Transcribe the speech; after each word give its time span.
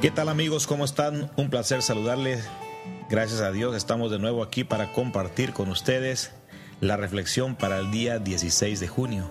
¿Qué 0.00 0.12
tal 0.12 0.28
amigos? 0.28 0.68
¿Cómo 0.68 0.84
están? 0.84 1.28
Un 1.36 1.50
placer 1.50 1.82
saludarles. 1.82 2.46
Gracias 3.10 3.40
a 3.40 3.50
Dios 3.50 3.74
estamos 3.74 4.12
de 4.12 4.20
nuevo 4.20 4.44
aquí 4.44 4.62
para 4.62 4.92
compartir 4.92 5.52
con 5.52 5.70
ustedes 5.70 6.30
la 6.80 6.96
reflexión 6.96 7.56
para 7.56 7.80
el 7.80 7.90
día 7.90 8.20
16 8.20 8.78
de 8.78 8.86
junio. 8.86 9.28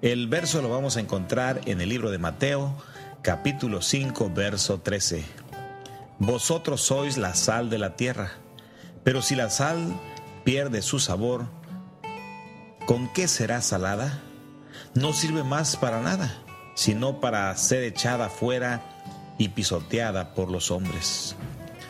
El 0.00 0.26
verso 0.26 0.62
lo 0.62 0.70
vamos 0.70 0.96
a 0.96 1.00
encontrar 1.00 1.60
en 1.66 1.82
el 1.82 1.90
libro 1.90 2.10
de 2.10 2.16
Mateo, 2.16 2.74
capítulo 3.20 3.82
5, 3.82 4.30
verso 4.34 4.80
13. 4.80 5.22
Vosotros 6.18 6.80
sois 6.80 7.18
la 7.18 7.34
sal 7.34 7.68
de 7.68 7.76
la 7.76 7.94
tierra, 7.94 8.32
pero 9.02 9.20
si 9.20 9.34
la 9.34 9.50
sal 9.50 10.00
pierde 10.44 10.80
su 10.80 10.98
sabor, 10.98 11.44
¿con 12.86 13.12
qué 13.12 13.28
será 13.28 13.60
salada? 13.60 14.22
No 14.94 15.12
sirve 15.12 15.44
más 15.44 15.76
para 15.76 16.00
nada, 16.00 16.42
sino 16.74 17.20
para 17.20 17.54
ser 17.58 17.82
echada 17.82 18.30
fuera 18.30 18.93
y 19.38 19.48
pisoteada 19.48 20.34
por 20.34 20.50
los 20.50 20.70
hombres. 20.70 21.36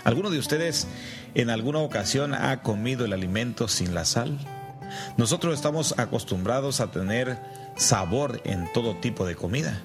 ¿Alguno 0.05 0.31
de 0.31 0.39
ustedes 0.39 0.87
en 1.35 1.51
alguna 1.51 1.81
ocasión 1.81 2.35
ha 2.35 2.63
comido 2.63 3.05
el 3.05 3.13
alimento 3.13 3.69
sin 3.69 3.95
la 3.95 4.05
sal? 4.05 4.39
Nosotros 5.17 5.55
estamos 5.55 5.99
acostumbrados 5.99 6.81
a 6.81 6.91
tener 6.91 7.39
sabor 7.77 8.41
en 8.45 8.73
todo 8.73 8.97
tipo 8.97 9.27
de 9.27 9.35
comida. 9.35 9.83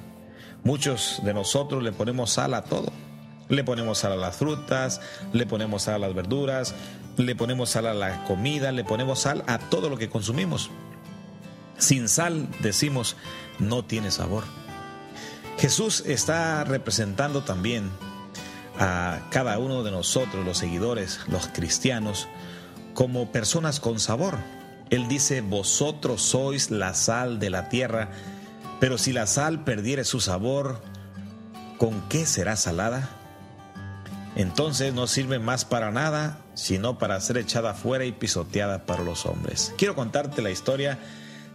Muchos 0.64 1.22
de 1.23 1.33
nosotros 1.33 1.83
le 1.83 1.92
ponemos 1.92 2.31
sal 2.31 2.53
a 2.53 2.64
todo 2.64 2.92
le 3.50 3.64
ponemos 3.64 3.98
sal 3.98 4.14
a 4.14 4.16
las 4.16 4.38
frutas, 4.38 5.02
le 5.33 5.45
ponemos 5.45 5.83
sal 5.83 5.95
a 5.95 6.08
las 6.08 6.14
verduras, 6.14 6.76
le 7.17 7.36
ponemos 7.36 7.72
sal 7.72 7.88
a 7.88 7.94
la 7.94 8.23
comida, 8.23 8.72
le 8.72 8.83
ponemos 8.83 9.20
sal 9.20 9.44
a 9.48 9.58
todo 9.58 9.89
lo 9.89 9.98
que 9.98 10.09
consumimos. 10.09 10.70
Sin 11.78 12.08
sal, 12.08 12.48
decimos, 12.61 13.17
no 13.58 13.83
tiene 13.83 14.11
sabor. 14.11 14.44
Jesús 15.59 16.03
está 16.05 16.63
representando 16.63 17.43
también 17.43 17.91
a 18.79 19.27
cada 19.29 19.59
uno 19.59 19.83
de 19.83 19.91
nosotros, 19.91 20.45
los 20.45 20.57
seguidores, 20.57 21.19
los 21.27 21.47
cristianos, 21.47 22.29
como 22.93 23.33
personas 23.33 23.81
con 23.81 23.99
sabor. 23.99 24.37
Él 24.89 25.09
dice, 25.09 25.41
vosotros 25.41 26.21
sois 26.21 26.71
la 26.71 26.93
sal 26.93 27.39
de 27.39 27.49
la 27.49 27.67
tierra, 27.67 28.09
pero 28.80 28.97
si 28.97 29.11
la 29.11 29.27
sal 29.27 29.65
perdiere 29.65 30.05
su 30.05 30.21
sabor, 30.21 30.81
¿con 31.77 32.07
qué 32.07 32.25
será 32.25 32.55
salada? 32.55 33.09
entonces 34.35 34.93
no 34.93 35.07
sirve 35.07 35.39
más 35.39 35.65
para 35.65 35.91
nada, 35.91 36.37
sino 36.53 36.97
para 36.97 37.19
ser 37.19 37.37
echada 37.37 37.73
fuera 37.73 38.05
y 38.05 38.13
pisoteada 38.13 38.85
para 38.85 39.03
los 39.03 39.25
hombres. 39.25 39.73
Quiero 39.77 39.95
contarte 39.95 40.41
la 40.41 40.52
historia 40.52 40.97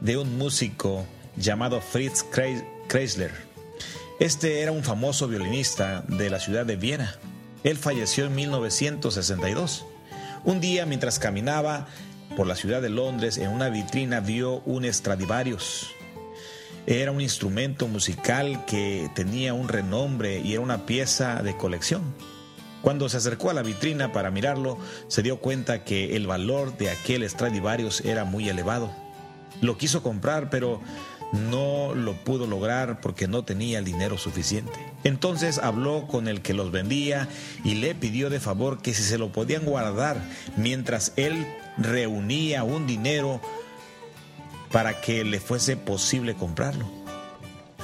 de 0.00 0.18
un 0.18 0.36
músico 0.36 1.06
llamado 1.36 1.80
Fritz 1.80 2.24
Kreisler. 2.88 3.53
Este 4.20 4.60
era 4.60 4.70
un 4.70 4.84
famoso 4.84 5.26
violinista 5.26 6.04
de 6.06 6.30
la 6.30 6.38
ciudad 6.38 6.64
de 6.64 6.76
Viena. 6.76 7.16
Él 7.64 7.76
falleció 7.76 8.26
en 8.26 8.36
1962. 8.36 9.86
Un 10.44 10.60
día, 10.60 10.86
mientras 10.86 11.18
caminaba 11.18 11.88
por 12.36 12.46
la 12.46 12.54
ciudad 12.54 12.80
de 12.80 12.90
Londres, 12.90 13.38
en 13.38 13.50
una 13.50 13.70
vitrina 13.70 14.20
vio 14.20 14.60
un 14.66 14.84
Stradivarius. 14.84 15.88
Era 16.86 17.10
un 17.10 17.20
instrumento 17.20 17.88
musical 17.88 18.64
que 18.66 19.10
tenía 19.16 19.52
un 19.52 19.68
renombre 19.68 20.38
y 20.38 20.52
era 20.52 20.62
una 20.62 20.86
pieza 20.86 21.42
de 21.42 21.56
colección. 21.56 22.14
Cuando 22.82 23.08
se 23.08 23.16
acercó 23.16 23.50
a 23.50 23.54
la 23.54 23.62
vitrina 23.62 24.12
para 24.12 24.30
mirarlo, 24.30 24.78
se 25.08 25.22
dio 25.22 25.38
cuenta 25.38 25.82
que 25.82 26.14
el 26.14 26.28
valor 26.28 26.76
de 26.78 26.90
aquel 26.90 27.28
Stradivarius 27.28 28.02
era 28.02 28.24
muy 28.24 28.48
elevado. 28.48 28.92
Lo 29.60 29.78
quiso 29.78 30.02
comprar, 30.02 30.50
pero 30.50 30.80
no 31.34 31.94
lo 31.94 32.14
pudo 32.14 32.46
lograr 32.46 33.00
porque 33.00 33.28
no 33.28 33.44
tenía 33.44 33.78
el 33.78 33.84
dinero 33.84 34.18
suficiente. 34.18 34.78
Entonces 35.02 35.58
habló 35.58 36.06
con 36.06 36.28
el 36.28 36.40
que 36.40 36.54
los 36.54 36.70
vendía 36.70 37.28
y 37.64 37.74
le 37.74 37.94
pidió 37.94 38.30
de 38.30 38.40
favor 38.40 38.80
que 38.80 38.94
si 38.94 39.02
se 39.02 39.18
lo 39.18 39.32
podían 39.32 39.64
guardar 39.64 40.22
mientras 40.56 41.12
él 41.16 41.46
reunía 41.76 42.64
un 42.64 42.86
dinero 42.86 43.40
para 44.70 45.00
que 45.00 45.24
le 45.24 45.40
fuese 45.40 45.76
posible 45.76 46.34
comprarlo. 46.34 47.04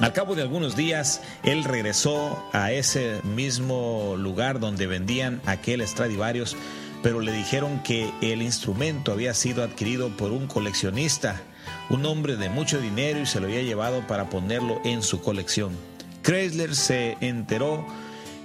Al 0.00 0.14
cabo 0.14 0.34
de 0.34 0.42
algunos 0.42 0.76
días, 0.76 1.20
él 1.42 1.64
regresó 1.64 2.42
a 2.52 2.72
ese 2.72 3.20
mismo 3.22 4.14
lugar 4.16 4.58
donde 4.58 4.86
vendían 4.86 5.42
aquel 5.44 5.86
Stradivarius, 5.86 6.56
pero 7.02 7.20
le 7.20 7.32
dijeron 7.32 7.82
que 7.82 8.10
el 8.22 8.40
instrumento 8.40 9.12
había 9.12 9.34
sido 9.34 9.62
adquirido 9.62 10.08
por 10.16 10.32
un 10.32 10.46
coleccionista, 10.46 11.42
un 11.90 12.06
hombre 12.06 12.36
de 12.36 12.48
mucho 12.48 12.80
dinero 12.80 13.20
y 13.20 13.26
se 13.26 13.40
lo 13.40 13.46
había 13.46 13.62
llevado 13.62 14.06
para 14.06 14.30
ponerlo 14.30 14.80
en 14.84 15.02
su 15.02 15.20
colección. 15.20 15.76
Chrysler 16.22 16.74
se 16.74 17.16
enteró 17.20 17.84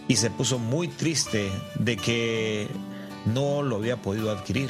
y 0.07 0.15
se 0.17 0.29
puso 0.29 0.59
muy 0.59 0.87
triste 0.87 1.51
de 1.79 1.97
que 1.97 2.67
no 3.25 3.61
lo 3.61 3.77
había 3.77 3.97
podido 3.97 4.31
adquirir. 4.31 4.69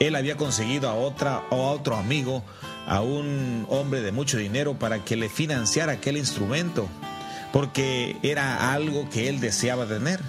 Él 0.00 0.16
había 0.16 0.36
conseguido 0.36 0.88
a, 0.88 0.94
otra, 0.94 1.42
a 1.50 1.54
otro 1.54 1.96
amigo 1.96 2.42
a 2.86 3.00
un 3.00 3.66
hombre 3.70 4.02
de 4.02 4.12
mucho 4.12 4.36
dinero 4.36 4.74
para 4.78 5.04
que 5.04 5.16
le 5.16 5.28
financiara 5.28 5.92
aquel 5.92 6.16
instrumento, 6.16 6.88
porque 7.52 8.16
era 8.22 8.72
algo 8.72 9.08
que 9.08 9.28
él 9.28 9.40
deseaba 9.40 9.86
tener. 9.86 10.20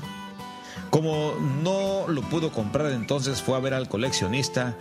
Como 0.96 1.36
no 1.62 2.08
lo 2.08 2.22
pudo 2.22 2.54
comprar, 2.54 2.94
entonces 2.94 3.42
fue 3.42 3.58
a 3.58 3.60
ver 3.60 3.74
al 3.74 3.90
coleccionista 3.90 4.78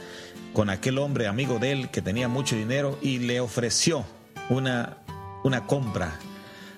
con 0.53 0.71
aquel 0.71 0.99
hombre 0.99 1.27
amigo 1.27 1.59
de 1.59 1.73
él 1.73 1.91
que 1.91 2.03
tenía 2.03 2.29
mucho 2.29 2.55
dinero 2.55 2.97
y 3.03 3.19
le 3.19 3.41
ofreció 3.41 4.05
una, 4.49 4.99
una 5.43 5.67
compra. 5.67 6.17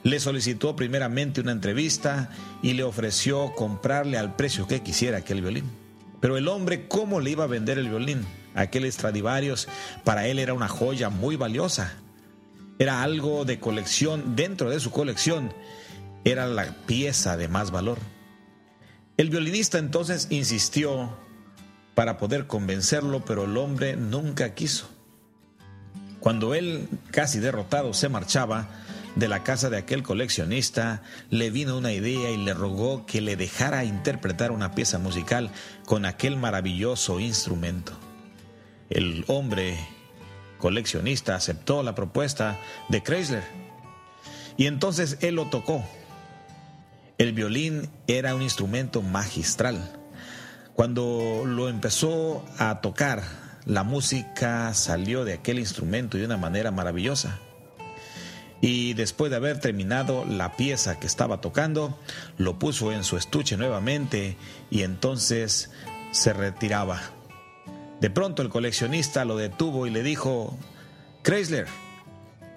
Le 0.05 0.21
solicitó 0.21 0.75
primeramente 0.75 1.43
una 1.43 1.53
entrevista 1.53 2.31
y 2.63 2.73
le 2.73 2.83
ofreció 2.83 3.53
comprarle 3.55 4.17
al 4.17 4.37
precio 4.37 4.67
que 4.67 4.81
quisiera 4.81 5.19
aquel 5.19 5.43
violín. 5.43 5.71
Pero 6.19 6.39
el 6.39 6.49
hombre, 6.49 6.89
¿cómo 6.89 7.21
le 7.21 7.33
iba 7.33 7.45
a 7.45 7.47
vender 7.47 7.77
el 7.79 7.91
violín? 7.91 8.25
Aquel 8.55 8.91
Stradivarius 8.91 9.69
para 10.03 10.27
él 10.27 10.39
era 10.39 10.55
una 10.55 10.69
joya 10.69 11.11
muy 11.11 11.37
valiosa. 11.37 11.93
Era 12.79 13.03
algo 13.03 13.45
de 13.45 13.61
colección, 13.61 14.35
dentro 14.35 14.71
de 14.71 14.81
su 14.81 14.91
colección 14.91 15.53
era 16.25 16.47
la 16.47 16.75
pieza 16.87 17.37
de 17.37 17.49
más 17.49 17.71
valor. 17.71 17.99
El 19.16 19.31
violinista 19.31 19.78
entonces 19.78 20.28
insistió 20.31 21.16
para 21.94 22.19
poder 22.19 22.47
convencerlo, 22.47 23.25
pero 23.25 23.44
el 23.44 23.56
hombre 23.56 23.97
nunca 23.97 24.54
quiso. 24.54 24.91
Cuando 26.21 26.54
él, 26.54 26.88
casi 27.10 27.41
derrotado, 27.41 27.94
se 27.94 28.10
marchaba 28.10 28.69
de 29.15 29.28
la 29.28 29.43
casa 29.43 29.71
de 29.71 29.78
aquel 29.78 30.03
coleccionista, 30.03 31.03
le 31.31 31.50
vino 31.50 31.78
una 31.78 31.93
idea 31.93 32.31
y 32.31 32.37
le 32.37 32.53
rogó 32.53 33.06
que 33.06 33.22
le 33.22 33.37
dejara 33.37 33.84
interpretar 33.84 34.53
una 34.53 34.75
pieza 34.75 34.99
musical 34.99 35.50
con 35.87 36.05
aquel 36.05 36.37
maravilloso 36.37 37.19
instrumento. 37.19 37.93
El 38.91 39.25
hombre 39.26 39.78
coleccionista 40.59 41.34
aceptó 41.34 41.82
la 41.82 41.94
propuesta 41.94 42.59
de 42.91 43.03
Chrysler 43.03 43.44
y 44.59 44.66
entonces 44.66 45.16
él 45.22 45.37
lo 45.37 45.47
tocó. 45.47 45.82
El 47.19 47.32
violín 47.32 47.88
era 48.06 48.34
un 48.34 48.43
instrumento 48.43 49.00
magistral. 49.00 49.91
Cuando 50.75 51.44
lo 51.47 51.71
empezó 51.71 52.44
a 52.59 52.82
tocar, 52.82 53.22
la 53.65 53.84
música 53.84 54.75
salió 54.75 55.25
de 55.25 55.32
aquel 55.32 55.58
instrumento 55.58 56.19
de 56.19 56.26
una 56.26 56.37
manera 56.37 56.70
maravillosa. 56.70 57.38
Y 58.61 58.93
después 58.93 59.31
de 59.31 59.37
haber 59.37 59.61
terminado 59.61 60.26
la 60.26 60.56
pieza 60.56 60.99
que 61.00 61.06
estaba 61.06 61.41
tocando, 61.41 61.99
lo 62.37 62.58
puso 62.58 62.93
en 62.93 63.02
su 63.02 63.17
estuche 63.17 63.56
nuevamente 63.56 64.37
y 64.70 64.82
entonces 64.82 65.70
se 66.11 66.35
retiraba. 66.35 67.00
De 68.00 68.11
pronto 68.11 68.43
el 68.43 68.50
coleccionista 68.50 69.25
lo 69.25 69.38
detuvo 69.38 69.87
y 69.87 69.91
le 69.91 70.02
dijo, 70.02 70.55
Chrysler, 71.23 71.67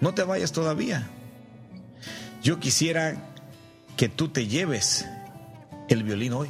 no 0.00 0.12
te 0.12 0.22
vayas 0.22 0.52
todavía. 0.52 1.08
Yo 2.42 2.60
quisiera 2.60 3.29
que 4.00 4.08
tú 4.08 4.28
te 4.28 4.46
lleves 4.46 5.04
el 5.90 6.04
violín 6.04 6.32
hoy. 6.32 6.48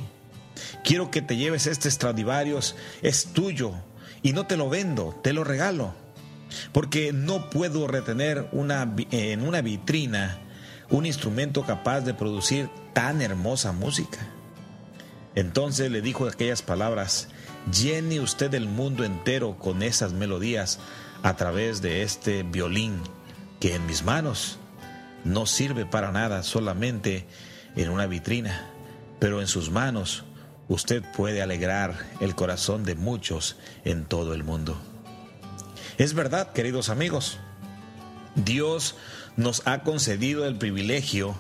Quiero 0.85 1.11
que 1.11 1.21
te 1.21 1.37
lleves 1.37 1.67
este 1.67 1.91
Stradivarius, 1.91 2.77
es 3.03 3.33
tuyo 3.33 3.73
y 4.23 4.33
no 4.35 4.47
te 4.47 4.57
lo 4.57 4.71
vendo, 4.71 5.19
te 5.21 5.33
lo 5.33 5.43
regalo. 5.43 5.93
Porque 6.71 7.13
no 7.13 7.51
puedo 7.51 7.89
retener 7.89 8.49
una, 8.53 8.95
en 9.11 9.43
una 9.43 9.63
vitrina 9.63 10.39
un 10.91 11.07
instrumento 11.07 11.67
capaz 11.67 12.03
de 12.03 12.15
producir 12.15 12.71
tan 12.93 13.21
hermosa 13.21 13.73
música. 13.73 14.21
Entonces 15.35 15.91
le 15.91 16.03
dijo 16.03 16.29
aquellas 16.29 16.63
palabras, 16.63 17.31
llene 17.77 18.21
usted 18.21 18.55
el 18.55 18.69
mundo 18.69 19.03
entero 19.03 19.59
con 19.59 19.83
esas 19.83 20.13
melodías 20.13 20.79
a 21.25 21.35
través 21.35 21.83
de 21.83 22.03
este 22.05 22.45
violín 22.45 23.01
que 23.59 23.75
en 23.75 23.87
mis 23.87 24.05
manos 24.05 24.60
no 25.25 25.47
sirve 25.47 25.87
para 25.87 26.13
nada 26.13 26.43
solamente 26.43 27.27
en 27.77 27.91
una 27.91 28.07
vitrina, 28.07 28.67
pero 29.19 29.41
en 29.41 29.47
sus 29.47 29.71
manos 29.71 30.25
usted 30.69 31.03
puede 31.17 31.43
alegrar 31.43 31.95
el 32.21 32.35
corazón 32.35 32.85
de 32.85 32.95
muchos 32.95 33.57
en 33.85 34.05
todo 34.05 34.35
el 34.35 34.45
mundo. 34.45 34.81
Es 35.99 36.15
verdad, 36.15 36.53
queridos 36.53 36.89
amigos, 36.89 37.39
Dios 38.35 38.97
nos 39.37 39.67
ha 39.67 39.83
concedido 39.83 40.47
el 40.47 40.57
privilegio 40.57 41.35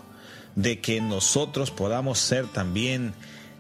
de 0.57 0.81
que 0.81 1.01
nosotros 1.01 1.71
podamos 1.71 2.19
ser 2.19 2.47
también 2.47 3.15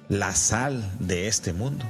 la 0.08 0.34
sal 0.34 0.84
de 0.98 1.28
este 1.28 1.52
mundo. 1.52 1.86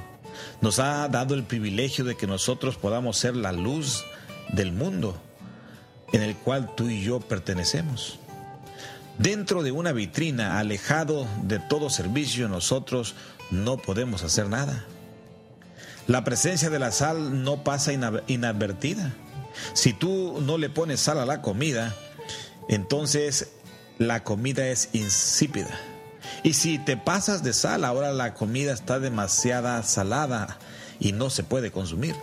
Nos 0.61 0.79
ha 0.79 1.07
dado 1.09 1.33
el 1.33 1.43
privilegio 1.43 2.05
de 2.05 2.15
que 2.15 2.27
nosotros 2.27 2.77
podamos 2.77 3.17
ser 3.17 3.35
la 3.35 3.51
luz 3.51 4.05
del 4.53 4.71
mundo 4.71 5.19
en 6.13 6.21
el 6.21 6.35
cual 6.35 6.73
tú 6.75 6.89
y 6.89 7.01
yo 7.01 7.19
pertenecemos. 7.19 8.19
Dentro 9.17 9.61
de 9.61 9.71
una 9.71 9.91
vitrina, 9.91 10.59
alejado 10.59 11.27
de 11.43 11.59
todo 11.59 11.89
servicio, 11.89 12.47
nosotros 12.47 13.15
no 13.51 13.77
podemos 13.77 14.23
hacer 14.23 14.47
nada. 14.47 14.85
La 16.07 16.23
presencia 16.23 16.69
de 16.69 16.79
la 16.79 16.91
sal 16.91 17.43
no 17.43 17.63
pasa 17.63 17.91
inadvertida. 17.93 19.13
Si 19.73 19.93
tú 19.93 20.41
no 20.41 20.57
le 20.57 20.69
pones 20.69 21.01
sal 21.01 21.19
a 21.19 21.25
la 21.25 21.41
comida, 21.41 21.95
entonces 22.69 23.51
la 23.97 24.23
comida 24.23 24.67
es 24.67 24.89
insípida. 24.93 25.69
Y 26.43 26.53
si 26.53 26.79
te 26.79 26.97
pasas 26.97 27.43
de 27.43 27.53
sal, 27.53 27.85
ahora 27.85 28.11
la 28.11 28.33
comida 28.33 28.73
está 28.73 28.99
demasiada 28.99 29.83
salada 29.83 30.57
y 30.99 31.11
no 31.11 31.29
se 31.29 31.43
puede 31.43 31.71
consumir. 31.71 32.15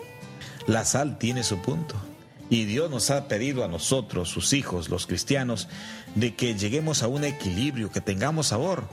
La 0.66 0.84
sal 0.84 1.18
tiene 1.18 1.44
su 1.44 1.58
punto. 1.58 1.94
Y 2.50 2.64
Dios 2.64 2.90
nos 2.90 3.10
ha 3.10 3.28
pedido 3.28 3.64
a 3.64 3.68
nosotros, 3.68 4.30
sus 4.30 4.52
hijos, 4.52 4.88
los 4.88 5.06
cristianos, 5.06 5.68
de 6.14 6.34
que 6.34 6.54
lleguemos 6.54 7.02
a 7.02 7.08
un 7.08 7.24
equilibrio, 7.24 7.92
que 7.92 8.00
tengamos 8.00 8.48
sabor. 8.48 8.84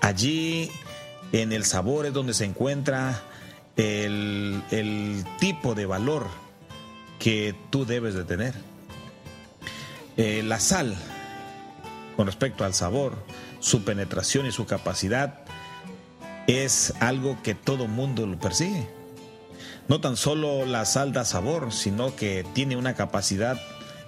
Allí 0.00 0.70
en 1.32 1.52
el 1.52 1.64
sabor 1.64 2.06
es 2.06 2.12
donde 2.12 2.34
se 2.34 2.44
encuentra 2.44 3.22
el, 3.76 4.62
el 4.70 5.24
tipo 5.38 5.74
de 5.74 5.86
valor 5.86 6.26
que 7.18 7.54
tú 7.70 7.86
debes 7.86 8.14
de 8.14 8.24
tener. 8.24 8.54
Eh, 10.16 10.42
la 10.44 10.60
sal, 10.60 10.94
con 12.16 12.26
respecto 12.26 12.64
al 12.64 12.74
sabor, 12.74 13.16
su 13.60 13.82
penetración 13.84 14.44
y 14.44 14.52
su 14.52 14.66
capacidad, 14.66 15.40
es 16.46 16.92
algo 17.00 17.40
que 17.42 17.54
todo 17.54 17.86
mundo 17.86 18.26
lo 18.26 18.38
persigue. 18.38 18.88
No 19.88 20.00
tan 20.00 20.16
solo 20.16 20.64
la 20.64 20.84
sal 20.84 21.12
da 21.12 21.24
sabor, 21.24 21.72
sino 21.72 22.14
que 22.14 22.44
tiene 22.54 22.76
una 22.76 22.94
capacidad 22.94 23.60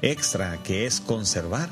extra 0.02 0.58
que 0.62 0.86
es 0.86 1.00
conservar. 1.00 1.68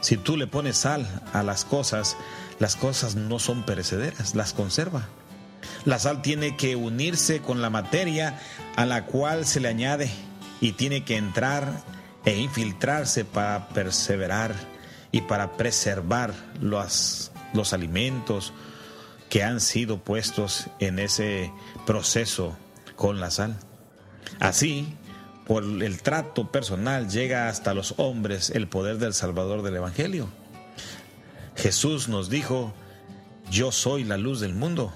Si 0.00 0.16
tú 0.16 0.36
le 0.36 0.46
pones 0.46 0.78
sal 0.78 1.06
a 1.32 1.42
las 1.42 1.64
cosas, 1.64 2.16
las 2.58 2.76
cosas 2.76 3.16
no 3.16 3.38
son 3.38 3.64
perecederas, 3.64 4.34
las 4.34 4.52
conserva. 4.52 5.08
La 5.84 5.98
sal 5.98 6.22
tiene 6.22 6.56
que 6.56 6.76
unirse 6.76 7.40
con 7.40 7.62
la 7.62 7.70
materia 7.70 8.38
a 8.76 8.86
la 8.86 9.06
cual 9.06 9.46
se 9.46 9.60
le 9.60 9.68
añade 9.68 10.10
y 10.60 10.72
tiene 10.72 11.04
que 11.04 11.16
entrar 11.16 11.82
e 12.24 12.36
infiltrarse 12.36 13.24
para 13.24 13.68
perseverar 13.68 14.54
y 15.12 15.22
para 15.22 15.52
preservar 15.56 16.34
los, 16.60 17.30
los 17.52 17.72
alimentos 17.72 18.52
que 19.28 19.42
han 19.42 19.60
sido 19.60 19.98
puestos 19.98 20.66
en 20.78 20.98
ese 20.98 21.52
proceso 21.86 22.56
con 22.96 23.20
la 23.20 23.30
sal. 23.30 23.56
Así, 24.40 24.96
por 25.46 25.62
el 25.62 26.02
trato 26.02 26.50
personal 26.50 27.08
llega 27.08 27.48
hasta 27.48 27.74
los 27.74 27.94
hombres 27.98 28.50
el 28.50 28.66
poder 28.66 28.98
del 28.98 29.14
Salvador 29.14 29.62
del 29.62 29.76
Evangelio. 29.76 30.28
Jesús 31.54 32.08
nos 32.08 32.28
dijo, 32.28 32.74
yo 33.50 33.70
soy 33.70 34.04
la 34.04 34.16
luz 34.16 34.40
del 34.40 34.54
mundo. 34.54 34.92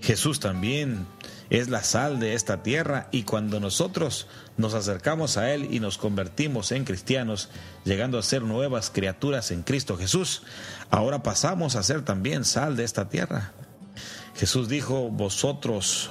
Jesús 0.00 0.40
también 0.40 1.06
es 1.48 1.68
la 1.68 1.84
sal 1.84 2.18
de 2.18 2.34
esta 2.34 2.62
tierra 2.62 3.08
y 3.12 3.22
cuando 3.22 3.60
nosotros 3.60 4.26
nos 4.56 4.74
acercamos 4.74 5.36
a 5.36 5.52
Él 5.52 5.68
y 5.70 5.80
nos 5.80 5.96
convertimos 5.96 6.72
en 6.72 6.84
cristianos, 6.84 7.50
llegando 7.84 8.18
a 8.18 8.22
ser 8.22 8.42
nuevas 8.42 8.90
criaturas 8.90 9.50
en 9.50 9.62
Cristo 9.62 9.96
Jesús, 9.96 10.42
ahora 10.90 11.22
pasamos 11.22 11.76
a 11.76 11.82
ser 11.82 12.04
también 12.04 12.44
sal 12.44 12.74
de 12.76 12.84
esta 12.84 13.08
tierra. 13.08 13.52
Jesús 14.34 14.68
dijo, 14.68 15.08
vosotros 15.10 16.10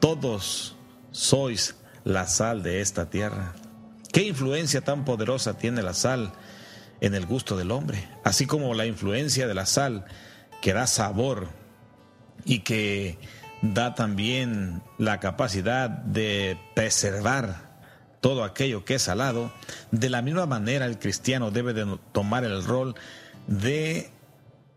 todos 0.00 0.76
sois 1.10 1.76
la 2.04 2.26
sal 2.26 2.62
de 2.62 2.80
esta 2.80 3.10
tierra. 3.10 3.54
¿Qué 4.12 4.22
influencia 4.22 4.80
tan 4.80 5.04
poderosa 5.04 5.58
tiene 5.58 5.82
la 5.82 5.94
sal 5.94 6.32
en 7.00 7.14
el 7.14 7.26
gusto 7.26 7.56
del 7.56 7.70
hombre? 7.70 8.08
Así 8.24 8.46
como 8.46 8.74
la 8.74 8.86
influencia 8.86 9.46
de 9.46 9.54
la 9.54 9.66
sal 9.66 10.04
que 10.62 10.72
da 10.72 10.86
sabor 10.86 11.48
y 12.44 12.60
que 12.60 13.18
da 13.62 13.94
también 13.94 14.82
la 14.98 15.20
capacidad 15.20 15.90
de 15.90 16.58
preservar 16.74 17.68
todo 18.20 18.44
aquello 18.44 18.84
que 18.84 18.94
es 18.94 19.02
salado, 19.02 19.52
de 19.90 20.10
la 20.10 20.22
misma 20.22 20.46
manera 20.46 20.86
el 20.86 20.98
cristiano 20.98 21.50
debe 21.50 21.72
de 21.72 21.98
tomar 22.12 22.44
el 22.44 22.64
rol 22.64 22.94
de 23.46 24.10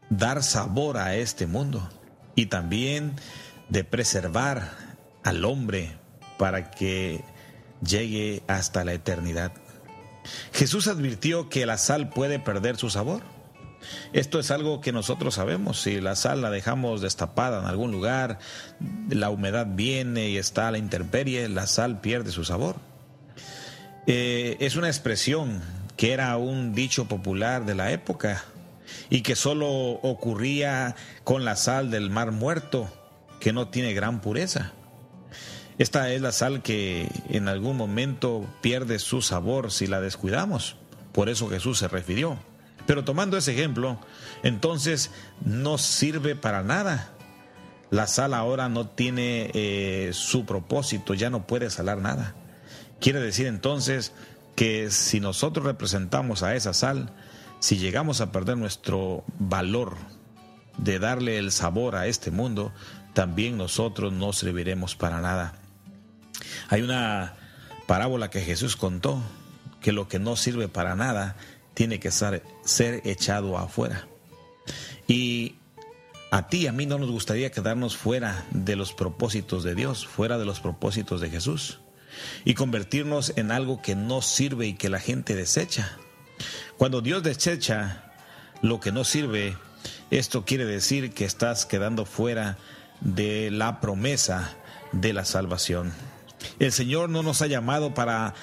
dar 0.09 0.43
sabor 0.43 0.97
a 0.97 1.15
este 1.15 1.47
mundo 1.47 1.89
y 2.35 2.47
también 2.47 3.15
de 3.69 3.83
preservar 3.83 4.90
al 5.23 5.45
hombre 5.45 5.97
para 6.37 6.71
que 6.71 7.23
llegue 7.85 8.43
hasta 8.47 8.83
la 8.83 8.93
eternidad. 8.93 9.51
Jesús 10.53 10.87
advirtió 10.87 11.49
que 11.49 11.65
la 11.65 11.77
sal 11.77 12.09
puede 12.09 12.39
perder 12.39 12.77
su 12.77 12.89
sabor. 12.89 13.21
Esto 14.13 14.39
es 14.39 14.51
algo 14.51 14.81
que 14.81 14.91
nosotros 14.91 15.35
sabemos. 15.35 15.81
Si 15.81 15.99
la 15.99 16.15
sal 16.15 16.41
la 16.41 16.51
dejamos 16.51 17.01
destapada 17.01 17.59
en 17.59 17.65
algún 17.65 17.91
lugar, 17.91 18.39
la 19.09 19.29
humedad 19.29 19.67
viene 19.67 20.29
y 20.29 20.37
está 20.37 20.67
a 20.67 20.71
la 20.71 20.77
intemperie, 20.77 21.49
la 21.49 21.65
sal 21.67 22.01
pierde 22.01 22.31
su 22.31 22.43
sabor. 22.43 22.75
Eh, 24.07 24.57
es 24.59 24.75
una 24.75 24.87
expresión 24.87 25.61
que 25.97 26.13
era 26.13 26.35
un 26.37 26.73
dicho 26.73 27.05
popular 27.05 27.65
de 27.65 27.75
la 27.75 27.91
época 27.91 28.43
y 29.09 29.21
que 29.21 29.35
solo 29.35 29.67
ocurría 29.69 30.95
con 31.23 31.45
la 31.45 31.55
sal 31.55 31.91
del 31.91 32.09
mar 32.09 32.31
muerto, 32.31 32.89
que 33.39 33.53
no 33.53 33.69
tiene 33.69 33.93
gran 33.93 34.21
pureza. 34.21 34.73
Esta 35.77 36.11
es 36.11 36.21
la 36.21 36.31
sal 36.31 36.61
que 36.61 37.09
en 37.29 37.47
algún 37.47 37.77
momento 37.77 38.45
pierde 38.61 38.99
su 38.99 39.21
sabor 39.21 39.71
si 39.71 39.87
la 39.87 40.01
descuidamos. 40.01 40.75
Por 41.11 41.29
eso 41.29 41.49
Jesús 41.49 41.79
se 41.79 41.87
refirió. 41.87 42.37
Pero 42.85 43.03
tomando 43.03 43.37
ese 43.37 43.53
ejemplo, 43.53 43.99
entonces 44.43 45.11
no 45.43 45.77
sirve 45.77 46.35
para 46.35 46.63
nada. 46.63 47.11
La 47.89 48.07
sal 48.07 48.33
ahora 48.33 48.69
no 48.69 48.87
tiene 48.87 49.51
eh, 49.53 50.11
su 50.13 50.45
propósito, 50.45 51.13
ya 51.13 51.29
no 51.29 51.45
puede 51.45 51.69
salar 51.69 51.97
nada. 51.97 52.35
Quiere 52.99 53.19
decir 53.19 53.47
entonces 53.47 54.13
que 54.55 54.91
si 54.91 55.19
nosotros 55.19 55.65
representamos 55.65 56.43
a 56.43 56.55
esa 56.55 56.73
sal, 56.73 57.13
si 57.59 57.77
llegamos 57.77 58.21
a 58.21 58.31
perder 58.31 58.57
nuestro 58.57 59.23
valor 59.39 59.95
de 60.77 60.99
darle 60.99 61.37
el 61.37 61.51
sabor 61.51 61.95
a 61.95 62.07
este 62.07 62.31
mundo, 62.31 62.71
también 63.13 63.57
nosotros 63.57 64.13
no 64.13 64.33
serviremos 64.33 64.95
para 64.95 65.21
nada. 65.21 65.60
Hay 66.69 66.81
una 66.81 67.35
parábola 67.87 68.29
que 68.29 68.41
Jesús 68.41 68.75
contó, 68.75 69.21
que 69.81 69.91
lo 69.91 70.07
que 70.07 70.19
no 70.19 70.35
sirve 70.35 70.67
para 70.67 70.95
nada 70.95 71.35
tiene 71.73 71.99
que 71.99 72.11
ser, 72.11 72.43
echado 73.03 73.57
afuera. 73.57 74.07
Y 75.07 75.55
a 76.29 76.47
ti 76.47 76.67
a 76.67 76.71
mí 76.71 76.85
no 76.85 76.97
nos 76.97 77.11
gustaría 77.11 77.51
quedarnos 77.51 77.97
fuera 77.97 78.45
de 78.51 78.75
los 78.75 78.93
propósitos 78.93 79.63
de 79.63 79.75
Dios, 79.75 80.05
fuera 80.05 80.37
de 80.37 80.45
los 80.45 80.59
propósitos 80.59 81.19
de 81.21 81.29
Jesús, 81.29 81.79
y 82.45 82.53
convertirnos 82.53 83.33
en 83.35 83.51
algo 83.51 83.81
que 83.81 83.95
no 83.95 84.21
sirve 84.21 84.67
y 84.67 84.73
que 84.73 84.89
la 84.89 84.99
gente 84.99 85.35
desecha. 85.35 85.97
Cuando 86.77 87.01
Dios 87.01 87.23
desecha 87.23 88.13
lo 88.61 88.79
que 88.79 88.91
no 88.91 89.03
sirve, 89.03 89.57
esto 90.11 90.45
quiere 90.45 90.65
decir 90.65 91.13
que 91.13 91.25
estás 91.25 91.65
quedando 91.65 92.05
fuera 92.05 92.57
de 93.01 93.49
la 93.49 93.81
promesa 93.81 94.53
de 94.91 95.13
la 95.13 95.25
salvación. 95.25 95.93
El 96.61 96.71
Señor 96.71 97.09
no 97.09 97.23
nos 97.23 97.41
ha 97.41 97.47
llamado 97.47 97.95
para 97.95 98.35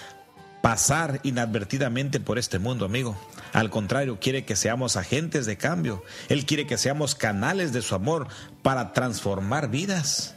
pasar 0.60 1.20
inadvertidamente 1.22 2.18
por 2.18 2.37
este 2.37 2.58
mundo, 2.58 2.84
amigo. 2.84 3.16
Al 3.52 3.70
contrario, 3.70 4.18
quiere 4.20 4.44
que 4.44 4.56
seamos 4.56 4.96
agentes 4.96 5.46
de 5.46 5.56
cambio. 5.56 6.02
Él 6.28 6.44
quiere 6.44 6.66
que 6.66 6.78
seamos 6.78 7.14
canales 7.14 7.72
de 7.72 7.80
su 7.80 7.94
amor 7.94 8.26
para 8.62 8.92
transformar 8.92 9.70
vidas 9.70 10.34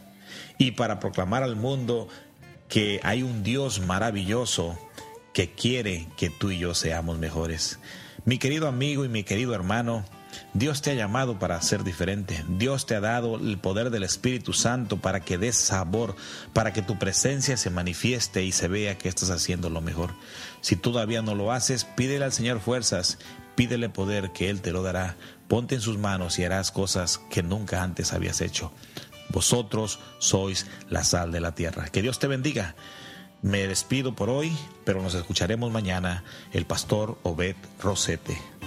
y 0.59 0.73
para 0.73 0.99
proclamar 0.99 1.41
al 1.41 1.55
mundo 1.55 2.07
que 2.69 2.99
hay 3.01 3.23
un 3.23 3.41
Dios 3.41 3.79
maravilloso 3.79 4.77
que 5.33 5.49
quiere 5.49 6.07
que 6.17 6.29
tú 6.29 6.51
y 6.51 6.59
yo 6.59 6.75
seamos 6.75 7.17
mejores. 7.17 7.79
Mi 8.25 8.37
querido 8.37 8.67
amigo 8.67 9.05
y 9.05 9.09
mi 9.09 9.23
querido 9.23 9.55
hermano, 9.55 10.05
Dios 10.53 10.81
te 10.81 10.91
ha 10.91 10.95
llamado 10.95 11.39
para 11.39 11.61
ser 11.61 11.83
diferente. 11.83 12.43
Dios 12.47 12.85
te 12.85 12.95
ha 12.95 12.99
dado 12.99 13.35
el 13.37 13.57
poder 13.57 13.89
del 13.89 14.03
Espíritu 14.03 14.53
Santo 14.53 14.97
para 14.97 15.21
que 15.21 15.37
des 15.37 15.55
sabor, 15.55 16.15
para 16.53 16.73
que 16.73 16.81
tu 16.81 16.99
presencia 16.99 17.57
se 17.57 17.69
manifieste 17.69 18.43
y 18.43 18.51
se 18.51 18.67
vea 18.67 18.97
que 18.97 19.09
estás 19.09 19.29
haciendo 19.29 19.69
lo 19.69 19.81
mejor. 19.81 20.13
Si 20.61 20.75
todavía 20.75 21.21
no 21.21 21.35
lo 21.35 21.51
haces, 21.51 21.85
pídele 21.85 22.25
al 22.25 22.33
Señor 22.33 22.59
fuerzas, 22.59 23.17
pídele 23.55 23.89
poder 23.89 24.31
que 24.31 24.49
Él 24.49 24.61
te 24.61 24.71
lo 24.71 24.83
dará. 24.83 25.15
Ponte 25.47 25.75
en 25.75 25.81
sus 25.81 25.97
manos 25.97 26.39
y 26.39 26.43
harás 26.43 26.71
cosas 26.71 27.19
que 27.29 27.43
nunca 27.43 27.83
antes 27.83 28.13
habías 28.13 28.41
hecho. 28.41 28.71
Vosotros 29.29 29.99
sois 30.19 30.67
la 30.89 31.03
sal 31.03 31.31
de 31.31 31.39
la 31.39 31.55
tierra. 31.55 31.87
Que 31.89 32.01
Dios 32.01 32.19
te 32.19 32.27
bendiga. 32.27 32.75
Me 33.41 33.65
despido 33.67 34.13
por 34.13 34.29
hoy, 34.29 34.55
pero 34.85 35.01
nos 35.01 35.15
escucharemos 35.15 35.71
mañana. 35.71 36.23
El 36.51 36.65
pastor 36.65 37.17
Obed 37.23 37.55
Rosete. 37.81 38.60